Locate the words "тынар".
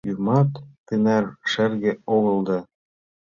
0.87-1.23